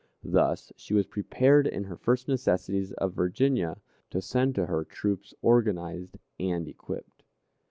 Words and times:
Thus 0.23 0.73
she 0.77 0.95
was 0.95 1.05
prepared 1.05 1.67
in 1.67 1.87
the 1.87 1.95
first 1.95 2.27
necessities 2.27 2.91
of 2.93 3.13
Virginia 3.13 3.77
to 4.09 4.19
send 4.19 4.55
to 4.55 4.65
her 4.65 4.83
troops 4.83 5.35
organized 5.43 6.17
and 6.39 6.67
equipped. 6.67 7.21